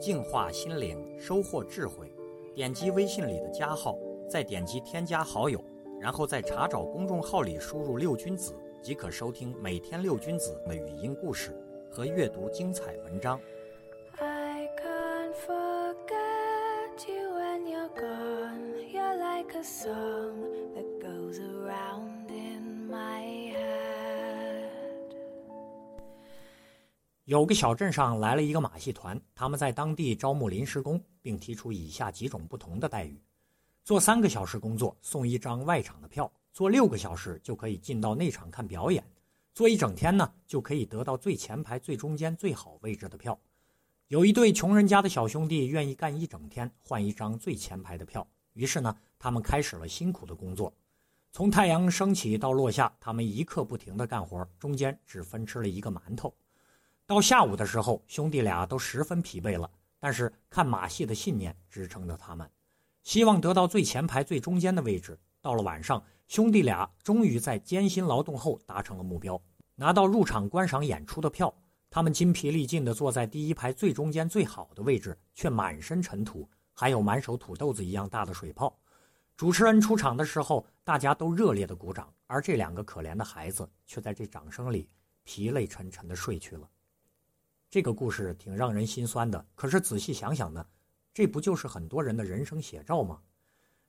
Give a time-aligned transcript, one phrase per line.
[0.00, 2.10] 净化心灵，收获智慧。
[2.54, 3.96] 点击微信里的加号，
[4.28, 5.62] 再点击添加好友，
[6.00, 11.54] 然后在查找公众号里输入“六君子”，即可收听每天六君子的语音故事
[11.92, 13.38] 和阅读精彩文章。
[14.16, 18.88] I can't forget you when you're gone.
[18.90, 20.32] You're like a song
[20.74, 23.49] that goes around in my head.
[27.30, 33.22] 有个小镇上来了一个马戏团，他们在当地招募临时工，并提出以下几种不同的待遇：
[33.84, 39.00] 做三个小时工作送一张外场的票；做六个小时就可以进到内场看表演；
[39.54, 43.38] 做一整天呢就可以得到最前排、最中间、最好位置的票。
[44.08, 50.72] 有一对穷人家的小兄弟愿意干一整天换一张最前排的票，于是呢，他们开始了辛苦的工作，
[51.30, 56.34] 从太阳升起到落下，他们一刻不停的干活，中间只分吃了一个馒头。
[57.10, 62.48] 到下午的时候，兄弟俩都十分疲惫了，但是看马戏的信念支撑着他们，
[63.02, 65.18] 希望得到最前排最中间的位置。
[65.42, 69.42] 到了晚上，兄弟俩终于在艰辛劳动后达成了目标，
[69.74, 71.52] 拿到入场观赏演出的票。
[71.90, 78.72] 他们筋疲力尽地坐在第一排最中间最好的位置，却满身尘土，还有满手土豆子一样大的水泡。
[79.36, 84.88] 主持人出场的时候，大家都热烈地鼓掌，而这两个可怜的孩子却在这掌声里
[85.24, 86.70] 疲累沉沉地睡去了。
[87.70, 90.66] 这个故事挺让人心酸的，可是仔细想想呢，
[91.14, 93.20] 这不就是很多人的人生写照吗？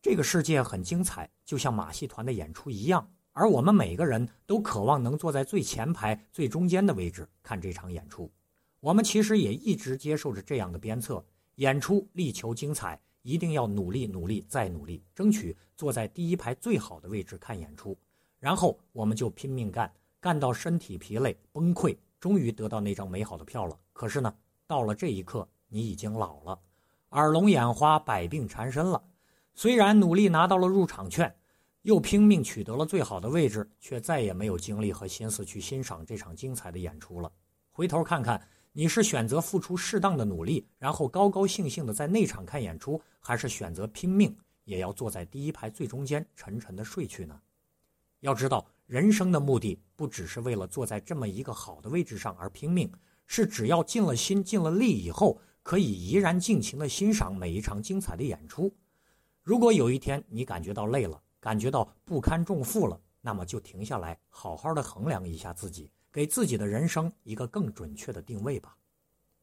[0.00, 8.30] 这个世界很精彩，就像马戏团的演出一样，而我们每个人都渴望能坐在最前排、最中间的位置看这场演出。
[8.78, 11.24] 我们其实也一直接受着这样的鞭策：
[11.56, 17.98] 演出力求精彩，一定要努力、努力再努力，争取坐在第一排最好的位置看演出。
[18.38, 21.96] 然后我们就拼命干，干到身体疲累、崩溃。
[22.24, 24.34] 终于得到那张美好的票了，可是呢，
[24.66, 26.58] 到了这一刻，你已经老了，
[27.10, 28.98] 耳聋眼花，百病缠身了。
[29.52, 31.30] 虽然努力拿到了入场券，
[31.82, 37.30] 又拼命取得了最好的位置，却再也没有精力和心思去欣赏这场精彩的演出了。
[37.70, 38.40] 回头看看，
[38.72, 44.34] 你是选择付出适当的努力，然后高高兴兴的在内场看演出，还是选择拼命
[44.64, 47.38] 也要坐在第一排最中间，沉沉的睡去呢？
[48.20, 48.64] 要知道。
[48.86, 52.90] 人生的目的不只是为了坐在这么一个好的位置上而拼命，
[53.26, 58.70] 是只要尽了心、尽了力以后，可以怡然尽情地欣赏每一场精彩的演出。
[59.42, 68.76] 如果有一天你感觉到累了，感觉到不堪重负了，那么就停下来，好好的衡量一下自己，给自己的人生一个更准确的定位吧。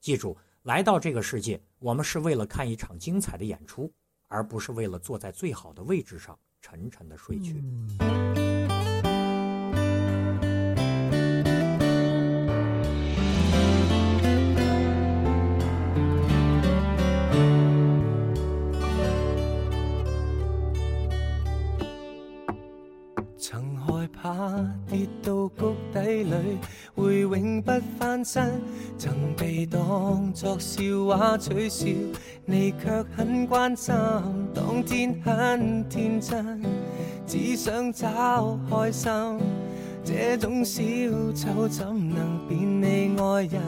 [0.00, 3.92] 记住，来到这个世界，我们是为了看一场精彩的演出，
[4.28, 7.62] 而不是为了坐在最好的位置上沉沉的睡去。
[23.38, 24.34] 曾害怕
[24.90, 26.32] 跌到谷底里
[26.96, 28.60] 会永不翻身，
[28.98, 31.86] 曾被当作笑话取笑，
[32.44, 33.94] 你却很关心。
[34.52, 36.60] 当天很天真，
[37.24, 39.10] 只想找开心。
[40.06, 40.80] 这种小
[41.34, 43.60] 丑怎能变你爱人？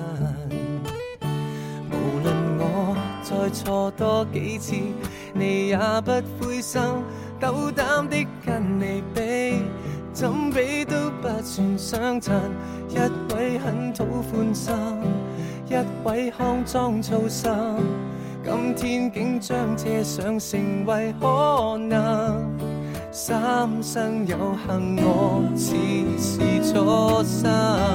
[1.91, 4.77] 无论我再错多几次，
[5.35, 6.81] 你也不灰心，
[7.41, 9.65] 斗胆的跟你比，
[10.13, 12.41] 怎比都不算相衬。
[12.89, 12.99] 一
[13.35, 14.73] 位很讨欢心，
[15.69, 15.75] 一
[16.09, 17.51] 位康庄粗心，
[18.47, 22.68] 今天竟将这想成为可能。
[23.11, 24.37] 三生有
[24.67, 25.75] 幸，我似
[26.19, 27.89] 是初生。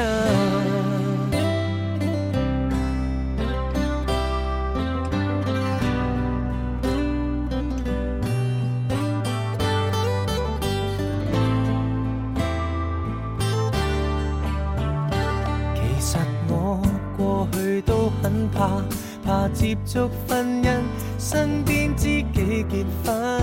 [19.67, 20.71] 接触婚姻，
[21.19, 22.25] 身边知己
[22.71, 23.43] 结婚，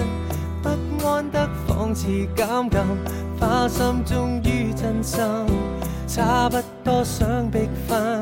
[0.62, 0.70] 不
[1.06, 2.80] 安得仿似监禁，
[3.38, 5.22] 花心终于真心，
[6.08, 8.22] 差不多想逼婚，